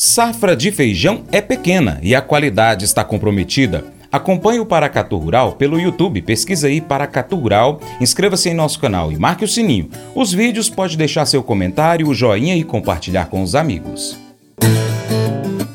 Safra 0.00 0.54
de 0.54 0.70
feijão 0.70 1.24
é 1.32 1.40
pequena 1.40 1.98
e 2.04 2.14
a 2.14 2.20
qualidade 2.20 2.84
está 2.84 3.02
comprometida. 3.02 3.84
Acompanhe 4.12 4.60
o 4.60 4.64
Paracatu 4.64 5.16
Rural 5.16 5.54
pelo 5.54 5.76
YouTube, 5.76 6.22
pesquisa 6.22 6.68
aí 6.68 6.80
Paracatu 6.80 7.34
Rural, 7.34 7.80
inscreva-se 8.00 8.48
em 8.48 8.54
nosso 8.54 8.78
canal 8.78 9.10
e 9.10 9.18
marque 9.18 9.44
o 9.44 9.48
sininho. 9.48 9.90
Os 10.14 10.32
vídeos 10.32 10.70
pode 10.70 10.96
deixar 10.96 11.26
seu 11.26 11.42
comentário, 11.42 12.14
joinha 12.14 12.54
e 12.54 12.62
compartilhar 12.62 13.24
com 13.24 13.42
os 13.42 13.56
amigos. 13.56 14.16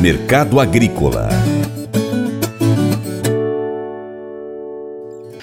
Mercado 0.00 0.60
Agrícola 0.60 1.28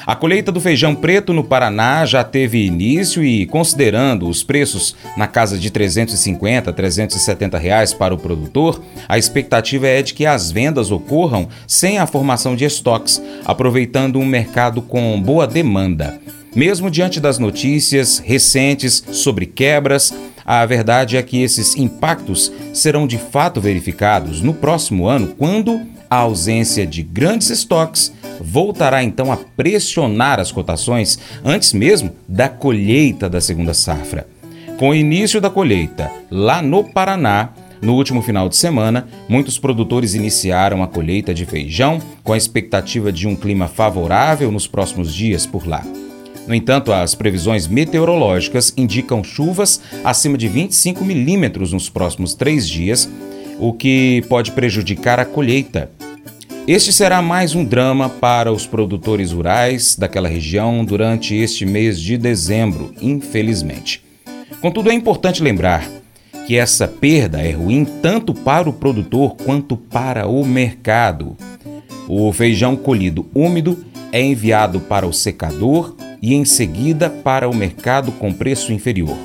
A 0.05 0.15
colheita 0.15 0.51
do 0.51 0.59
feijão 0.59 0.93
preto 0.93 1.31
no 1.31 1.45
Paraná 1.45 2.05
já 2.05 2.25
teve 2.25 2.65
início 2.65 3.23
e, 3.23 3.45
considerando 3.45 4.27
os 4.27 4.43
preços 4.43 4.95
na 5.15 5.27
casa 5.27 5.57
de 5.57 5.71
350 5.71 6.73
370 6.73 7.57
reais 7.57 7.93
para 7.93 8.13
o 8.13 8.17
produtor, 8.17 8.83
a 9.07 9.17
expectativa 9.17 9.87
é 9.87 10.01
de 10.01 10.13
que 10.13 10.25
as 10.25 10.51
vendas 10.51 10.91
ocorram 10.91 11.47
sem 11.65 11.99
a 11.99 12.05
formação 12.05 12.53
de 12.53 12.65
estoques, 12.65 13.21
aproveitando 13.45 14.19
um 14.19 14.25
mercado 14.25 14.81
com 14.81 15.21
boa 15.21 15.47
demanda. 15.47 16.19
Mesmo 16.53 16.91
diante 16.91 17.19
das 17.19 17.39
notícias 17.39 18.19
recentes 18.19 19.03
sobre 19.11 19.45
quebras, 19.45 20.13
a 20.45 20.65
verdade 20.65 21.17
é 21.17 21.21
que 21.21 21.41
esses 21.41 21.75
impactos 21.75 22.51
serão 22.73 23.07
de 23.07 23.17
fato 23.17 23.61
verificados 23.61 24.41
no 24.41 24.53
próximo 24.53 25.07
ano, 25.07 25.35
quando 25.37 25.81
a 26.09 26.17
ausência 26.17 26.85
de 26.85 27.01
grandes 27.01 27.49
estoques 27.49 28.13
voltará 28.39 29.03
então 29.03 29.31
a 29.31 29.37
pressionar 29.37 30.39
as 30.39 30.51
cotações 30.51 31.17
antes 31.43 31.73
mesmo 31.73 32.15
da 32.27 32.49
colheita 32.49 33.29
da 33.29 33.41
segunda 33.41 33.73
safra. 33.73 34.27
Com 34.77 34.89
o 34.89 34.95
início 34.95 35.39
da 35.39 35.49
colheita 35.49 36.11
lá 36.29 36.61
no 36.61 36.83
Paraná, 36.83 37.49
no 37.81 37.95
último 37.95 38.21
final 38.21 38.47
de 38.47 38.55
semana, 38.55 39.07
muitos 39.27 39.59
produtores 39.59 40.13
iniciaram 40.13 40.81
a 40.81 40.87
colheita 40.87 41.33
de 41.33 41.45
feijão 41.45 42.01
com 42.23 42.33
a 42.33 42.37
expectativa 42.37 43.11
de 43.11 43.27
um 43.27 43.35
clima 43.35 43.67
favorável 43.67 44.51
nos 44.51 44.67
próximos 44.67 45.13
dias 45.13 45.45
por 45.45 45.67
lá. 45.67 45.83
No 46.47 46.53
entanto, 46.53 46.91
as 46.91 47.15
previsões 47.15 47.67
meteorológicas 47.67 48.73
indicam 48.75 49.23
chuvas 49.23 49.79
acima 50.03 50.37
de 50.37 50.47
25 50.47 51.03
milímetros 51.03 51.71
nos 51.71 51.89
próximos 51.89 52.33
três 52.33 52.67
dias, 52.67 53.09
o 53.59 53.71
que 53.71 54.23
pode 54.27 54.51
prejudicar 54.51 55.19
a 55.19 55.25
colheita 55.25 55.89
este 56.65 56.93
será 56.93 57.21
mais 57.21 57.55
um 57.55 57.65
drama 57.65 58.07
para 58.07 58.49
os 58.49 58.65
produtores 58.65 59.33
rurais 59.33 59.97
daquela 59.97 60.29
região 60.29 60.85
durante 60.85 61.35
este 61.35 61.65
mês 61.65 61.99
de 61.99 62.17
dezembro, 62.17 62.93
infelizmente. 63.01 64.01
Contudo, 64.61 64.89
é 64.89 64.93
importante 64.93 65.43
lembrar 65.43 65.85
que 66.47 66.55
essa 66.55 66.87
perda 66.87 67.41
é 67.41 67.51
ruim 67.51 67.83
tanto 67.83 68.33
para 68.33 68.69
o 68.69 68.73
produtor 68.73 69.35
quanto 69.35 69.75
para 69.75 70.25
o 70.25 70.45
mercado. 70.45 71.35
O 72.07 72.31
feijão 72.31 72.77
colhido 72.77 73.25
úmido 73.35 73.85
é 74.13 74.21
enviado 74.21 74.79
para 74.79 75.05
o 75.05 75.11
secador 75.11 75.93
e 76.23 76.33
em 76.33 76.45
seguida 76.45 77.09
para 77.09 77.49
o 77.49 77.53
mercado 77.53 78.09
com 78.13 78.31
preço 78.31 78.71
inferior. 78.71 79.17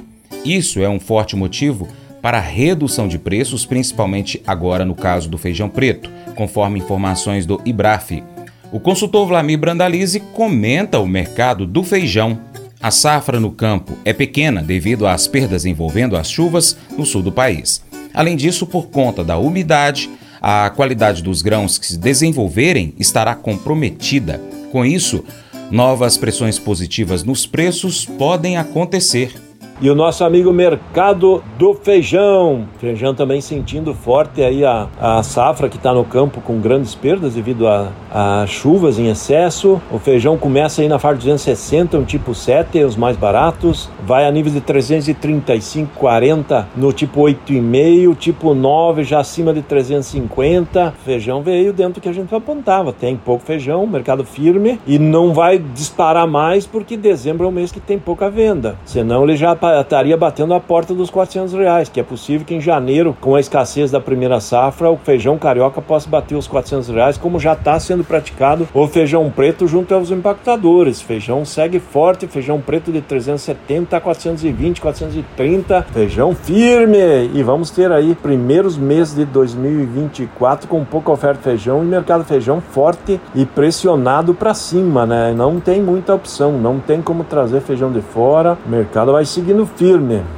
Isso 0.45 0.81
é 0.81 0.89
um 0.89 0.99
forte 0.99 1.37
motivo 1.37 1.87
para 2.21 2.39
a 2.39 2.41
redução 2.41 3.07
de 3.07 3.21
preços, 3.21 3.65
principalmente 3.65 4.43
agora 4.45 4.85
no 4.85 4.97
caso 4.97 5.29
do 5.29 5.39
feijão 5.39 5.69
preto, 5.69 6.11
conforme 6.35 6.81
informações 6.81 7.47
do 7.47 7.63
IBRAF. 7.65 8.25
O 8.73 8.81
consultor 8.81 9.29
Vlamir 9.29 9.61
Brandalize 9.61 10.19
comenta 10.19 10.99
o 10.99 11.07
mercado 11.07 11.65
do 11.65 11.85
feijão. 11.85 12.37
A 12.81 12.91
safra 12.91 13.39
no 13.39 13.53
campo 13.53 13.97
é 14.05 14.13
pequena 14.13 14.61
devido 14.61 15.07
às 15.07 15.29
perdas 15.29 15.65
envolvendo 15.65 16.17
as 16.17 16.29
chuvas 16.29 16.77
no 16.97 17.07
sul 17.07 17.23
do 17.23 17.31
país. 17.31 17.81
Além 18.13 18.37
disso, 18.37 18.67
por 18.67 18.89
conta 18.89 19.23
da 19.23 19.39
umidade, 19.39 20.11
a 20.43 20.69
qualidade 20.71 21.23
dos 21.23 21.43
grãos 21.43 21.79
que 21.79 21.87
se 21.87 21.97
desenvolverem 21.97 22.93
estará 22.99 23.37
comprometida. 23.37 24.41
Com 24.73 24.85
isso, 24.85 25.25
novas 25.71 26.17
pressões 26.17 26.59
positivas 26.59 27.23
nos 27.25 27.47
preços 27.47 28.07
podem 28.07 28.57
acontecer 28.57 29.48
e 29.81 29.89
o 29.89 29.95
nosso 29.95 30.25
amigo 30.25 30.53
Mercado 30.53 31.43
do 31.57 31.73
Feijão. 31.73 32.67
Feijão 32.79 33.15
também 33.15 33.41
sentindo 33.41 33.95
forte 33.95 34.43
aí 34.43 34.65
a, 34.65 34.89
a 35.01 35.23
safra 35.23 35.69
que 35.69 35.77
está 35.77 35.95
no 35.95 36.05
campo 36.05 36.41
com 36.41 36.59
grandes 36.61 36.95
perdas 36.95 37.35
devido 37.35 37.69
a, 37.69 37.89
a, 38.13 38.45
chuvas 38.47 38.99
em 38.99 39.09
excesso. 39.09 39.81
O 39.91 39.99
feijão 39.99 40.37
começa 40.37 40.83
aí 40.83 40.89
na 40.89 40.99
faixa 40.99 41.19
260, 41.19 41.97
um 41.97 42.05
tipo 42.05 42.35
7, 42.35 42.83
os 42.83 42.97
mais 42.97 43.17
baratos. 43.17 43.89
Vai 44.05 44.27
a 44.27 44.31
nível 44.31 44.53
de 44.53 44.61
335, 44.61 45.93
40 45.95 46.69
no 46.77 46.93
tipo 46.93 47.21
8,5, 47.23 48.17
tipo 48.17 48.55
9 48.55 49.05
já 49.05 49.21
acima 49.21 49.53
de 49.53 49.63
350. 49.63 50.95
Feijão 51.05 51.43
veio 51.43 51.73
dentro 51.73 52.01
que 52.01 52.09
a 52.09 52.13
gente 52.13 52.35
apontava. 52.35 52.93
Tem 52.93 53.17
pouco 53.17 53.45
feijão, 53.45 53.87
mercado 53.87 54.25
firme 54.25 54.81
e 54.87 54.99
não 54.99 55.33
vai 55.33 55.59
disparar 55.59 56.27
mais 56.27 56.67
porque 56.67 56.97
dezembro 56.97 57.47
é 57.47 57.49
um 57.49 57.53
mês 57.53 57.71
que 57.71 57.81
tem 57.81 57.99
pouca 57.99 58.29
venda. 58.29 58.77
Senão 58.85 59.23
ele 59.25 59.37
já 59.37 59.53
estaria 59.81 60.17
batendo 60.17 60.55
a 60.55 60.61
porta 60.61 60.95
dos 60.95 61.11
400 61.11 61.55
reais, 61.55 61.89
que 61.89 62.01
é 62.01 62.03
possível 62.03 62.47
que 62.47 62.55
em 62.55 62.61
janeiro, 62.61 63.17
com 63.21 63.35
a 63.35 63.41
escassez 63.41 63.91
da 63.91 64.01
primeira 64.01 64.41
safra, 64.41 64.91
o 64.91 64.97
feijão 64.97 65.39
carioca 65.39 65.81
possa 65.81 66.09
bater 66.09 66.35
os 66.35 66.47
400 66.47 66.89
reais, 66.89 67.19
como 67.19 67.39
já 67.39 67.53
está 67.53 67.79
sendo 67.79 68.05
praticado 68.05 68.69
o 68.73 68.87
feijão 68.87 69.31
preto 69.31 69.67
junto 69.67 69.95
aos 69.95 70.11
impactadores. 70.11 71.01
Feijão 71.01 71.45
segue 71.45 71.79
forte, 71.79 72.27
feijão 72.27 72.61
preto 72.61 72.93
de 72.93 73.01
370 73.01 73.97
a 73.97 74.01
420, 74.01 74.81
430, 74.81 75.83
feijão 75.93 76.35
firme. 76.35 77.31
E 77.35 77.43
vamos 77.43 77.71
ter 77.71 77.91
aí 77.93 78.15
primeiros 78.15 78.77
meses 78.77 79.15
de 79.15 79.25
2024 79.25 80.69
com 80.69 80.85
pouca 80.85 81.11
oferta 81.11 81.39
de 81.39 81.45
feijão 81.45 81.83
e 81.83 81.87
mercado 81.87 82.25
feijão 82.25 82.61
forte 82.61 83.21
e 83.35 83.45
pressionado 83.45 84.35
para 84.35 84.55
cima, 84.55 85.07
né? 85.07 85.33
Não 85.37 85.61
tem 85.61 85.83
muita 85.83 86.15
opção, 86.15 86.53
não 86.53 86.79
tem 86.79 87.01
como 87.01 87.25
trazer 87.25 87.61
feijão 87.61 87.91
de 87.91 88.01
fora. 88.01 88.59
O 88.67 88.69
mercado 88.69 89.13
vai 89.13 89.25
seguindo 89.25 89.58
firme. 89.67 90.38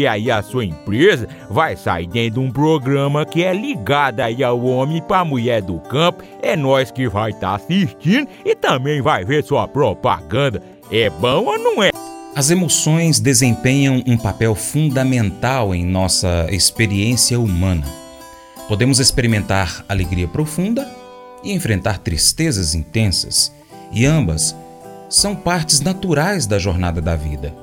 aí 0.07 0.29
a 0.31 0.41
sua 0.41 0.65
empresa 0.65 1.27
vai 1.49 1.75
sair 1.75 2.07
dentro 2.07 2.41
de 2.41 2.47
um 2.47 2.51
programa 2.51 3.25
que 3.25 3.43
é 3.43 3.53
ligado 3.53 4.19
aí 4.19 4.43
ao 4.43 4.63
homem 4.63 5.01
para 5.01 5.25
mulher 5.25 5.61
do 5.61 5.79
campo. 5.79 6.23
É 6.41 6.55
nós 6.55 6.91
que 6.91 7.07
vai 7.07 7.31
estar 7.31 7.49
tá 7.49 7.55
assistindo 7.55 8.27
e 8.45 8.55
também 8.55 9.01
vai 9.01 9.25
ver 9.25 9.43
sua 9.43 9.67
propaganda. 9.67 10.61
É 10.91 11.09
bom 11.09 11.45
ou 11.45 11.57
não 11.57 11.83
é? 11.83 11.91
As 12.33 12.49
emoções 12.49 13.19
desempenham 13.19 14.01
um 14.07 14.17
papel 14.17 14.55
fundamental 14.55 15.75
em 15.75 15.85
nossa 15.85 16.47
experiência 16.49 17.39
humana. 17.39 17.85
Podemos 18.69 18.99
experimentar 18.99 19.83
alegria 19.89 20.29
profunda 20.29 20.89
e 21.43 21.51
enfrentar 21.51 21.97
tristezas 21.97 22.73
intensas, 22.73 23.51
e 23.91 24.05
ambas 24.05 24.55
são 25.09 25.35
partes 25.35 25.81
naturais 25.81 26.47
da 26.47 26.57
jornada 26.57 27.01
da 27.01 27.17
vida. 27.17 27.53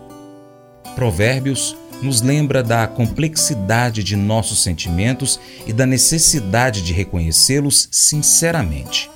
Provérbios 0.95 1.75
nos 2.03 2.21
lembra 2.21 2.63
da 2.63 2.87
complexidade 2.87 4.05
de 4.05 4.17
nossos 4.17 4.63
sentimentos 4.63 5.39
e 5.67 5.73
da 5.73 5.87
necessidade 5.87 6.83
de 6.83 6.93
reconhecê-los 6.93 7.89
sinceramente. 7.91 9.11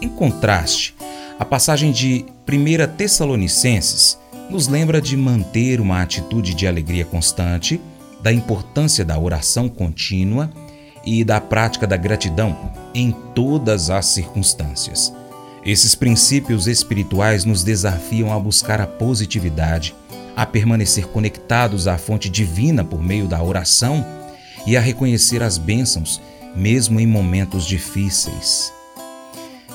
Em 0.00 0.08
contraste, 0.08 0.94
a 1.38 1.44
passagem 1.44 1.92
de 1.92 2.24
1 2.48 2.96
Tessalonicenses 2.96 4.18
nos 4.50 4.68
lembra 4.68 5.00
de 5.00 5.16
manter 5.16 5.80
uma 5.80 6.02
atitude 6.02 6.54
de 6.54 6.66
alegria 6.66 7.04
constante, 7.04 7.80
da 8.22 8.32
importância 8.32 9.04
da 9.04 9.18
oração 9.18 9.68
contínua 9.68 10.50
e 11.04 11.24
da 11.24 11.40
prática 11.40 11.86
da 11.86 11.96
gratidão 11.96 12.56
em 12.94 13.12
todas 13.34 13.90
as 13.90 14.06
circunstâncias. 14.06 15.12
Esses 15.64 15.94
princípios 15.94 16.66
espirituais 16.66 17.44
nos 17.44 17.62
desafiam 17.64 18.32
a 18.32 18.38
buscar 18.38 18.80
a 18.80 18.86
positividade, 18.86 19.94
a 20.36 20.44
permanecer 20.44 21.06
conectados 21.06 21.88
à 21.88 21.96
fonte 21.96 22.28
divina 22.28 22.84
por 22.84 23.02
meio 23.02 23.26
da 23.26 23.42
oração 23.42 24.04
e 24.66 24.76
a 24.76 24.80
reconhecer 24.80 25.42
as 25.42 25.56
bênçãos, 25.56 26.20
mesmo 26.54 27.00
em 27.00 27.06
momentos 27.06 27.64
difíceis. 27.64 28.70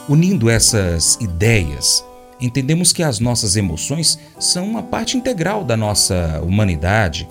Unindo 0.08 0.50
essas 0.50 1.18
ideias, 1.20 2.06
entendemos 2.40 2.94
que 2.94 3.02
as 3.02 3.20
nossas 3.20 3.56
emoções 3.56 4.20
são 4.40 4.66
uma 4.66 4.84
parte 4.84 5.18
integral 5.18 5.64
da 5.64 5.76
nossa 5.76 6.40
humanidade 6.44 7.28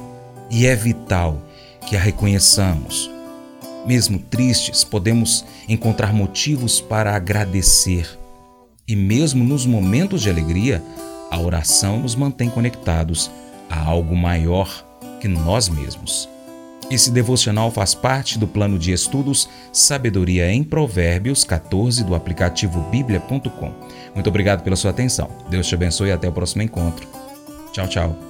e 0.51 0.67
é 0.67 0.75
vital 0.75 1.41
que 1.87 1.97
a 1.97 2.01
reconheçamos. 2.01 3.11
Mesmo 3.87 4.19
tristes, 4.19 4.85
podemos 4.85 5.45
encontrar 5.69 6.13
motivos 6.13 6.81
para 6.81 7.15
agradecer. 7.15 8.19
E 8.87 8.95
mesmo 8.97 9.45
nos 9.45 9.65
momentos 9.65 10.23
de 10.23 10.29
alegria, 10.29 10.83
a 11.31 11.39
oração 11.39 12.01
nos 12.01 12.15
mantém 12.15 12.51
conectados 12.51 13.31
a 13.69 13.81
algo 13.81 14.17
maior 14.17 14.85
que 15.21 15.29
nós 15.29 15.69
mesmos. 15.69 16.29
Esse 16.91 17.13
devocional 17.13 17.71
faz 17.71 17.95
parte 17.95 18.37
do 18.37 18.49
plano 18.49 18.77
de 18.77 18.91
estudos 18.91 19.49
Sabedoria 19.73 20.51
em 20.51 20.65
Provérbios 20.65 21.45
14 21.45 22.03
do 22.03 22.17
aplicativo 22.17 22.81
bíblia.com. 22.91 23.73
Muito 24.13 24.29
obrigado 24.29 24.65
pela 24.65 24.75
sua 24.75 24.91
atenção. 24.91 25.31
Deus 25.49 25.69
te 25.69 25.75
abençoe 25.77 26.09
e 26.09 26.13
até 26.13 26.29
o 26.29 26.33
próximo 26.33 26.63
encontro. 26.63 27.07
Tchau, 27.73 27.87
tchau. 27.87 28.30